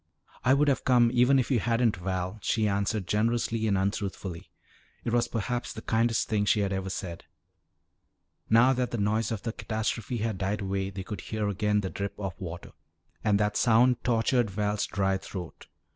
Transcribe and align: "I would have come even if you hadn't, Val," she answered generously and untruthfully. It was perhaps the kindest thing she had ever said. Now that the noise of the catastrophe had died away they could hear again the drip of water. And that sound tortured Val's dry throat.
"I 0.43 0.55
would 0.55 0.67
have 0.67 0.83
come 0.83 1.11
even 1.13 1.37
if 1.37 1.51
you 1.51 1.59
hadn't, 1.59 1.97
Val," 1.97 2.39
she 2.41 2.67
answered 2.67 3.05
generously 3.05 3.67
and 3.67 3.77
untruthfully. 3.77 4.49
It 5.03 5.13
was 5.13 5.27
perhaps 5.27 5.71
the 5.71 5.83
kindest 5.83 6.27
thing 6.27 6.45
she 6.45 6.61
had 6.61 6.73
ever 6.73 6.89
said. 6.89 7.25
Now 8.49 8.73
that 8.73 8.89
the 8.89 8.97
noise 8.97 9.31
of 9.31 9.43
the 9.43 9.53
catastrophe 9.53 10.17
had 10.17 10.39
died 10.39 10.61
away 10.61 10.89
they 10.89 11.03
could 11.03 11.21
hear 11.21 11.47
again 11.49 11.81
the 11.81 11.91
drip 11.91 12.15
of 12.17 12.33
water. 12.39 12.71
And 13.23 13.39
that 13.39 13.55
sound 13.55 14.03
tortured 14.03 14.49
Val's 14.49 14.87
dry 14.87 15.19
throat. 15.19 15.67